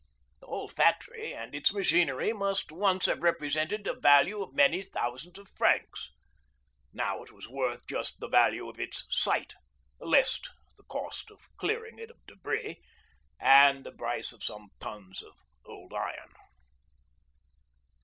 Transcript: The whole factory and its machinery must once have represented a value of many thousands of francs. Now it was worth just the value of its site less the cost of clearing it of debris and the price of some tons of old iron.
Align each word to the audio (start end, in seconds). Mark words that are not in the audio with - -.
The 0.39 0.47
whole 0.47 0.67
factory 0.67 1.31
and 1.31 1.53
its 1.53 1.71
machinery 1.75 2.33
must 2.33 2.71
once 2.71 3.05
have 3.05 3.21
represented 3.21 3.85
a 3.85 3.93
value 3.93 4.41
of 4.41 4.55
many 4.55 4.81
thousands 4.81 5.37
of 5.37 5.47
francs. 5.47 6.09
Now 6.91 7.21
it 7.21 7.31
was 7.31 7.47
worth 7.47 7.85
just 7.85 8.19
the 8.19 8.27
value 8.27 8.67
of 8.67 8.79
its 8.79 9.05
site 9.11 9.53
less 9.99 10.41
the 10.75 10.85
cost 10.85 11.29
of 11.29 11.55
clearing 11.55 11.99
it 11.99 12.09
of 12.09 12.25
debris 12.25 12.81
and 13.39 13.83
the 13.83 13.91
price 13.91 14.31
of 14.31 14.43
some 14.43 14.69
tons 14.79 15.21
of 15.21 15.35
old 15.65 15.93
iron. 15.93 16.33